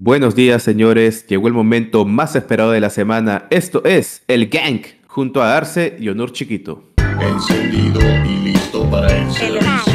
[0.00, 1.26] Buenos días, señores.
[1.26, 3.48] Llegó el momento más esperado de la semana.
[3.50, 6.92] Esto es El Gang, junto a Arce y Honor Chiquito.
[7.20, 9.92] Encendido y listo para el servicio.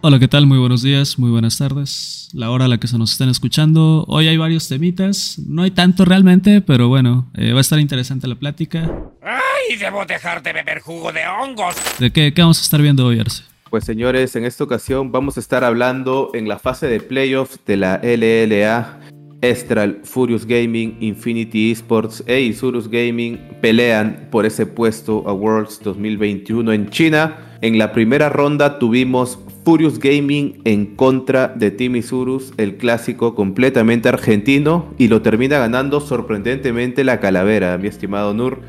[0.00, 0.46] Hola, ¿qué tal?
[0.46, 2.30] Muy buenos días, muy buenas tardes.
[2.32, 4.06] La hora a la que se nos estén escuchando.
[4.08, 5.38] Hoy hay varios temitas.
[5.46, 8.90] No hay tanto realmente, pero bueno, eh, va a estar interesante la plática.
[9.20, 9.76] ¡Ay!
[9.76, 11.76] Debo dejar de beber jugo de hongos.
[11.98, 13.42] ¿De qué, qué vamos a estar viendo hoy, Arce?
[13.74, 17.76] Pues señores, en esta ocasión vamos a estar hablando en la fase de playoffs de
[17.76, 19.00] la LLA.
[19.40, 26.72] Estral, Furious Gaming, Infinity Esports e Isurus Gaming pelean por ese puesto a Worlds 2021
[26.72, 27.56] en China.
[27.62, 34.08] En la primera ronda tuvimos Furious Gaming en contra de Team Isurus, el clásico completamente
[34.08, 38.60] argentino, y lo termina ganando sorprendentemente la calavera, mi estimado Nur.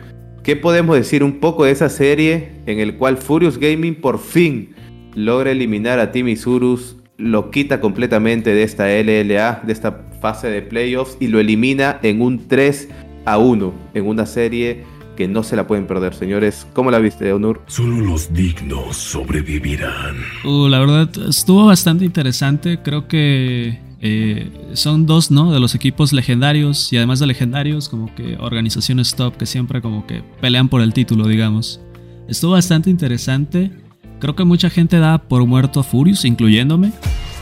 [0.42, 4.75] ¿Qué podemos decir un poco de esa serie en el cual Furious Gaming por fin
[5.16, 10.62] logra eliminar a Team Isurus, lo quita completamente de esta LLA, de esta fase de
[10.62, 12.90] playoffs y lo elimina en un 3
[13.26, 14.84] a 1, en una serie
[15.16, 16.68] que no se la pueden perder, señores.
[16.74, 17.62] ¿Cómo la viste, Onur?
[17.68, 20.18] Solo los dignos sobrevivirán.
[20.44, 22.80] Uh, la verdad, estuvo bastante interesante.
[22.84, 25.54] Creo que eh, son dos, ¿no?
[25.54, 30.06] De los equipos legendarios y además de legendarios, como que organizaciones top que siempre como
[30.06, 31.80] que pelean por el título, digamos.
[32.28, 33.72] Estuvo bastante interesante.
[34.20, 36.92] Creo que mucha gente da por muerto a Furious, incluyéndome.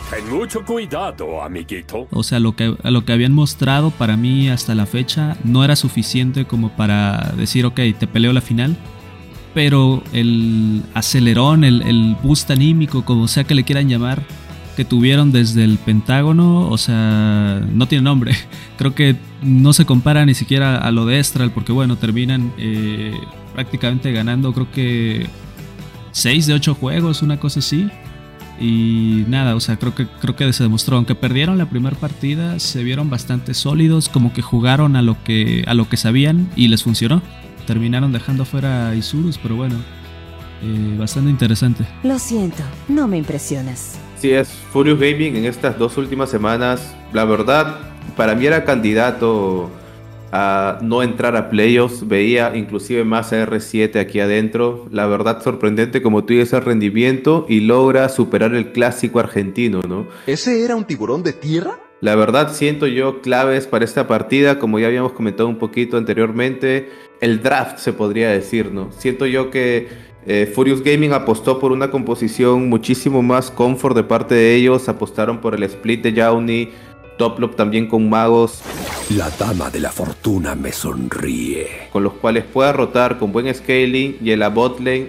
[0.10, 2.08] Ten mucho cuidado, amiguito.
[2.12, 5.76] O sea, lo que, lo que habían mostrado para mí hasta la fecha no era
[5.76, 8.76] suficiente como para decir, ok, te peleo la final.
[9.54, 14.24] Pero el acelerón, el, el boost anímico, como sea que le quieran llamar,
[14.76, 18.36] que tuvieron desde el Pentágono, o sea, no tiene nombre.
[18.78, 23.14] Creo que no se compara ni siquiera a lo de Estral, porque bueno, terminan eh,
[23.54, 25.28] prácticamente ganando, creo que
[26.14, 27.90] 6 de 8 juegos, una cosa así.
[28.60, 32.60] Y nada, o sea, creo que, creo que se demostró, aunque perdieron la primera partida,
[32.60, 36.68] se vieron bastante sólidos, como que jugaron a lo que, a lo que sabían y
[36.70, 37.22] les funcionó.
[37.68, 39.76] Terminaron dejando fuera a Isurus, pero bueno,
[40.62, 41.86] eh, bastante interesante.
[42.04, 43.98] Lo siento, no me impresionas.
[44.18, 46.96] Sí, es Furious Gaming en estas dos últimas semanas.
[47.12, 47.80] La verdad,
[48.16, 49.70] para mí era candidato
[50.36, 52.08] a no entrar a playoffs.
[52.08, 54.88] Veía inclusive más a R7 aquí adentro.
[54.92, 60.08] La verdad, sorprendente como tú el rendimiento y logra superar el clásico argentino, ¿no?
[60.26, 61.78] ¿Ese era un tiburón de tierra?
[62.02, 66.90] La verdad, siento yo claves para esta partida, como ya habíamos comentado un poquito anteriormente,
[67.22, 68.92] el draft se podría decir, ¿no?
[68.92, 69.88] Siento yo que
[70.26, 75.40] eh, Furious Gaming apostó por una composición muchísimo más comfort de parte de ellos, apostaron
[75.40, 76.70] por el split de Jauni,
[77.18, 78.62] Toplop también con magos,
[79.16, 81.90] La dama de la fortuna me sonríe.
[81.92, 84.54] con los cuales pueda rotar con buen scaling y en la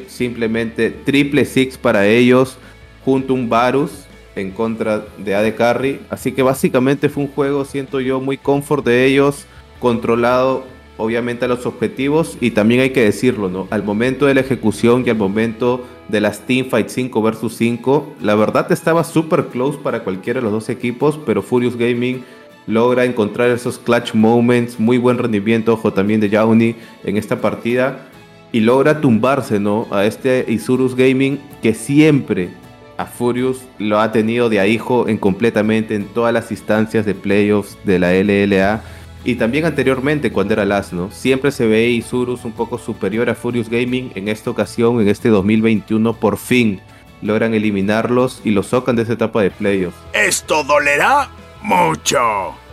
[0.09, 2.59] simplemente triple six para ellos
[3.04, 3.91] junto a un Varus
[4.37, 6.00] en contra de AD Carry.
[6.10, 9.47] Así que básicamente fue un juego, siento yo, muy comfort de ellos,
[9.78, 10.64] controlado
[10.97, 13.66] obviamente a los objetivos y también hay que decirlo, ¿no?
[13.71, 18.34] Al momento de la ejecución y al momento de las teamfights 5 versus 5, la
[18.34, 22.25] verdad estaba súper close para cualquiera de los dos equipos, pero Furious Gaming
[22.66, 28.09] logra encontrar esos clutch moments, muy buen rendimiento, ojo también de Jauni en esta partida
[28.53, 29.87] y logra tumbarse, ¿no?
[29.91, 32.50] A este Isurus Gaming que siempre
[32.97, 37.76] a Furious lo ha tenido de ahijo en completamente en todas las instancias de playoffs
[37.84, 38.82] de la LLA
[39.25, 41.11] y también anteriormente cuando era LAS, ¿no?
[41.11, 44.12] Siempre se ve Isurus un poco superior a Furious Gaming.
[44.15, 46.81] En esta ocasión, en este 2021, por fin
[47.23, 49.97] logran eliminarlos y los socan de esa etapa de playoffs.
[50.12, 51.31] Esto dolerá
[51.62, 52.19] mucho.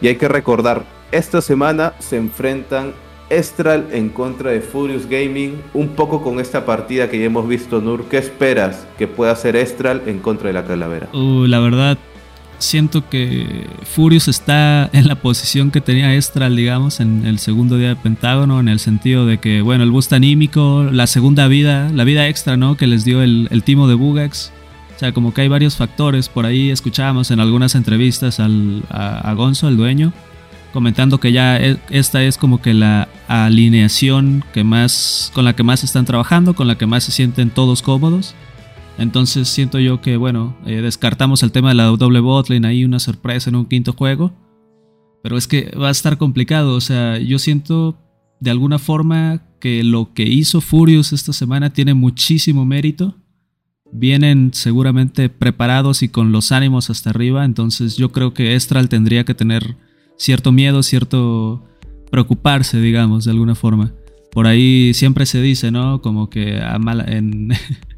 [0.02, 2.94] Y hay que recordar, esta semana se enfrentan
[3.30, 7.80] Estral en contra de Furious Gaming, un poco con esta partida que ya hemos visto,
[7.80, 8.10] Nur.
[8.10, 11.08] ¿Qué esperas que pueda hacer Estral en contra de la Calavera?
[11.14, 11.98] Uh, la verdad,
[12.62, 17.90] siento que Furious está en la posición que tenía Estral, digamos, en el segundo día
[17.90, 22.04] de Pentágono, en el sentido de que, bueno, el boost anímico, la segunda vida, la
[22.04, 22.78] vida extra, ¿no?
[22.78, 24.52] Que les dio el, el timo de Bugax.
[24.96, 26.30] O sea, como que hay varios factores.
[26.30, 30.14] Por ahí escuchábamos en algunas entrevistas al, a, Gonzo, el dueño,
[30.74, 35.64] comentando que ya e- esta es como que la alineación que más, con la que
[35.64, 38.36] más están trabajando, con la que más se sienten todos cómodos.
[38.98, 43.00] Entonces siento yo que, bueno, eh, descartamos el tema de la doble botlane, ahí una
[43.00, 44.32] sorpresa en un quinto juego.
[45.24, 47.98] Pero es que va a estar complicado, o sea, yo siento
[48.40, 53.16] de alguna forma que lo que hizo Furious esta semana tiene muchísimo mérito.
[53.94, 59.26] Vienen seguramente preparados y con los ánimos hasta arriba, entonces yo creo que Estral tendría
[59.26, 59.76] que tener
[60.18, 61.64] cierto miedo, cierto
[62.10, 63.94] preocuparse, digamos, de alguna forma.
[64.32, 66.02] Por ahí siempre se dice, ¿no?
[66.02, 67.50] Como que a mala- en,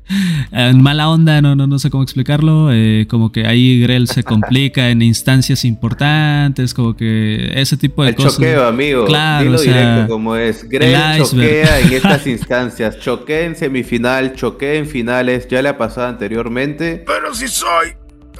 [0.52, 2.70] en mala onda, no, no, no sé cómo explicarlo.
[2.72, 8.10] eh, como que ahí Grell se complica en instancias importantes, como que ese tipo de
[8.10, 8.36] El cosas.
[8.36, 9.06] choqueo, amigo.
[9.06, 10.68] Claro, Dilo o sea, directo como es.
[10.70, 13.00] Grell choquea en estas instancias.
[13.00, 15.48] Choqué en semifinal, choqué en finales.
[15.50, 17.04] Ya le ha pasado anteriormente.
[17.06, 17.90] Pero si soy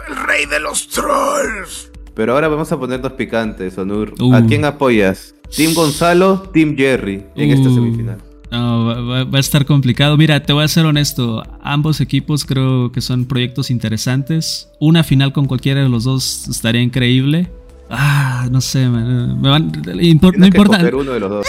[0.08, 1.92] el rey de los trolls.
[2.16, 4.14] Pero ahora vamos a ponernos picantes, Onur.
[4.20, 4.36] Uh.
[4.36, 5.34] ¿A quién apoyas?
[5.56, 6.42] ¿Team Gonzalo?
[6.54, 7.24] ¿Team Jerry?
[7.36, 8.18] En esta Uh, semifinal.
[8.54, 10.16] No, va, a estar complicado.
[10.16, 11.42] Mira, te voy a ser honesto.
[11.64, 14.70] Ambos equipos creo que son proyectos interesantes.
[14.80, 17.50] Una final con cualquiera de los dos estaría increíble.
[17.90, 20.76] Ah, no sé, man, me van- impor- no importa.
[20.78, 21.48] escoger uno de los dos.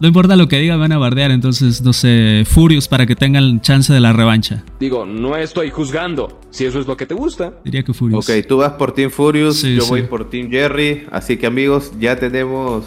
[0.00, 1.30] No importa lo que diga, me van a bardear.
[1.30, 4.62] Entonces, no sé, Furious para que tengan chance de la revancha.
[4.80, 6.38] Digo, no estoy juzgando.
[6.50, 7.54] Si eso es lo que te gusta.
[7.64, 8.28] Diría que Furious.
[8.28, 9.88] Ok, tú vas por Team Furious, Sí, yo sí.
[9.88, 11.04] voy por Team Jerry.
[11.10, 12.84] Así que amigos, ya tenemos...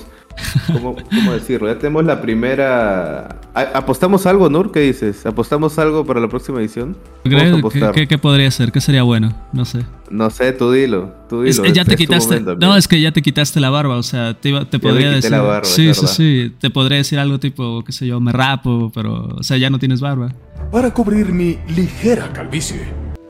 [0.68, 1.68] ¿Cómo, cómo decirlo?
[1.68, 3.40] Ya tenemos la primera...
[3.54, 4.72] ¿A- ¿Apostamos algo, Nur?
[4.72, 5.26] ¿Qué dices?
[5.26, 6.96] ¿Apostamos algo para la próxima edición?
[7.24, 7.62] ¿Qué,
[7.94, 8.72] qué- qué podría ser?
[8.72, 9.34] ¿Qué sería bueno?
[9.54, 9.80] No sé.
[10.10, 11.14] No sé, tú dilo.
[11.30, 11.74] Tú Es- dilo.
[11.74, 12.40] ya te es tu quitaste.
[12.40, 13.98] momento, no, es que ya te quitaste la barba.
[13.98, 15.32] O sea, te, iba- te Ya podría decir.
[15.32, 16.56] la barba, sí, es sí, sí.
[16.60, 19.36] Te podría decir algo tipo, qué sé yo, me rapo, pero.
[19.38, 20.32] O sea, ya no tienes barba.
[20.72, 22.82] Para cubrir mi ligera calvicie.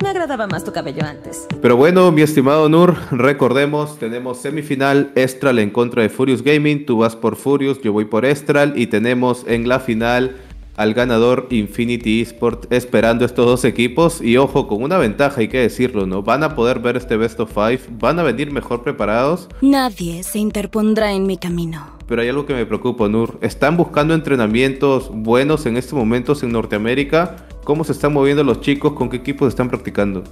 [0.02, 1.46] Me agradaba más tu cabello antes.
[1.62, 7.00] Pero bueno, mi estimado Nur, recordemos, tenemos semifinal Estral en contra de Furious Gaming, tú
[7.00, 10.38] vas por Furious, yo voy por Estral y tenemos en la final
[10.78, 15.60] al ganador Infinity Esport esperando estos dos equipos y ojo, con una ventaja hay que
[15.60, 16.24] decirlo, ¿no?
[16.24, 20.40] Van a poder ver este Best of Five, van a venir mejor preparados, Nadie se
[20.40, 21.86] interpondrá en mi camino.
[22.08, 23.38] pero hay algo que me preocupa, Nur.
[23.42, 27.36] ¿Están buscando entrenamientos buenos en estos momentos en Norteamérica?
[27.70, 28.94] ¿Cómo se están moviendo los chicos?
[28.94, 30.24] ¿Con qué equipos están practicando?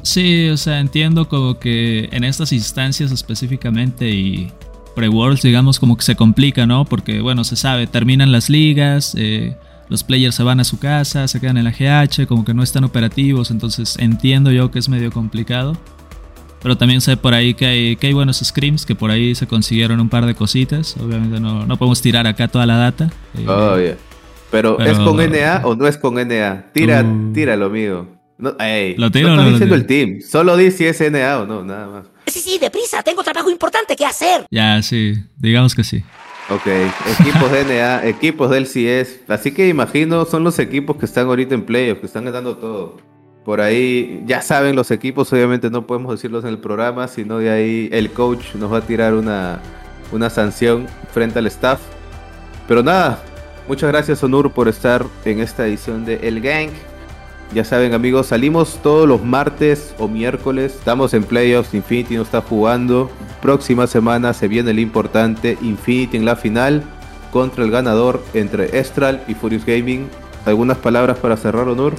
[0.00, 4.50] Sí, o sea, entiendo como que en estas instancias específicamente y
[4.96, 6.86] pre-worlds, digamos, como que se complica, ¿no?
[6.86, 9.58] Porque, bueno, se sabe, terminan las ligas, eh,
[9.90, 12.62] los players se van a su casa, se quedan en la GH, como que no
[12.62, 15.76] están operativos, entonces entiendo yo que es medio complicado.
[16.62, 19.46] Pero también sé por ahí que hay, que hay buenos scrims, que por ahí se
[19.46, 20.96] consiguieron un par de cositas.
[20.98, 23.10] Obviamente no, no podemos tirar acá toda la data.
[23.36, 23.96] eh, Oh, yeah.
[24.50, 26.66] Pero, Pero- ¿es con NA o no es con NA?
[26.72, 27.32] Tira, Uh.
[27.32, 28.08] tíralo, amigo.
[28.38, 30.20] No, ey, ¿Lo tiro no estás no diciendo el team.
[30.22, 32.06] Solo di si es NA o no, nada más.
[32.26, 34.46] Sí, sí, deprisa, tengo trabajo importante que hacer.
[34.50, 36.02] Ya, sí, digamos que sí.
[36.48, 36.66] Ok,
[37.20, 39.20] equipos de NA, equipos del CS.
[39.28, 42.96] Así que imagino son los equipos que están ahorita en playoffs, que están ganando todo.
[43.44, 47.50] Por ahí, ya saben los equipos, obviamente no podemos decirlos en el programa, sino de
[47.50, 49.60] ahí el coach nos va a tirar una,
[50.12, 51.80] una sanción frente al staff.
[52.68, 53.22] Pero nada,
[53.70, 56.70] muchas gracias Onur por estar en esta edición de El Gang.
[57.54, 60.74] Ya saben amigos, salimos todos los martes o miércoles.
[60.74, 63.08] Estamos en playoffs, Infinity no está jugando.
[63.40, 66.82] Próxima semana se viene el importante Infinity en la final
[67.30, 70.08] contra el ganador entre Estral y Furious Gaming.
[70.46, 71.94] ¿Algunas palabras para cerrar, Onur?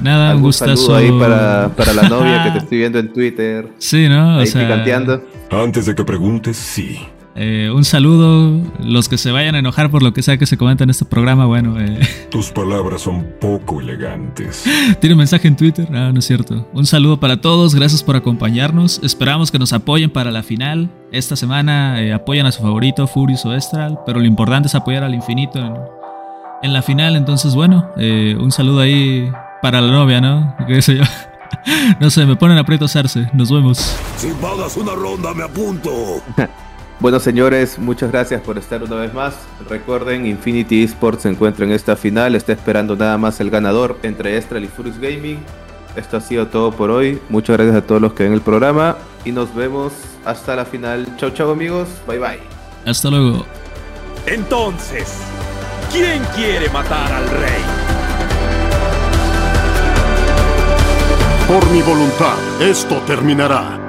[0.00, 0.76] Nada, un ¿Algún gustazo.
[0.76, 3.72] saludo ahí para, para la novia que te estoy viendo en Twitter?
[3.78, 4.36] Sí, ¿no?
[4.36, 5.24] O Ahí sea, picanteando.
[5.50, 7.00] Antes de que preguntes, sí.
[7.36, 8.60] Eh, un saludo.
[8.80, 11.04] Los que se vayan a enojar por lo que sea que se comenta en este
[11.04, 12.00] programa, bueno, eh,
[12.30, 14.64] Tus palabras son poco elegantes.
[15.00, 15.90] tiene un mensaje en Twitter.
[15.90, 16.66] No, no es cierto.
[16.72, 17.74] Un saludo para todos.
[17.74, 19.00] Gracias por acompañarnos.
[19.02, 20.90] Esperamos que nos apoyen para la final.
[21.12, 23.98] Esta semana eh, apoyan a su favorito, Furious o Estral.
[24.06, 25.74] Pero lo importante es apoyar al infinito en,
[26.62, 27.16] en la final.
[27.16, 29.30] Entonces, bueno, eh, un saludo ahí
[29.62, 30.54] para la novia, ¿no?
[30.66, 31.02] ¿Qué sé yo?
[32.00, 33.28] No sé, me ponen aprietos arce.
[33.32, 33.78] Nos vemos.
[34.16, 36.20] Si pagas una ronda, me apunto.
[36.98, 39.34] Bueno, señores, muchas gracias por estar una vez más.
[39.68, 42.34] Recuerden, Infinity Esports se encuentra en esta final.
[42.34, 45.38] Está esperando nada más el ganador entre Estral y Furious Gaming.
[45.94, 47.20] Esto ha sido todo por hoy.
[47.28, 48.96] Muchas gracias a todos los que ven el programa.
[49.24, 49.92] Y nos vemos
[50.24, 51.06] hasta la final.
[51.18, 51.88] Chau, chau, amigos.
[52.06, 52.40] Bye, bye.
[52.86, 53.44] Hasta luego.
[54.26, 55.18] Entonces,
[55.92, 57.62] ¿quién quiere matar al rey?
[61.46, 63.85] Por mi voluntad, esto terminará.